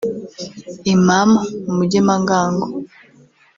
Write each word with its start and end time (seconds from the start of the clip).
Imam 0.93 1.29
Mugemangango 1.75 2.67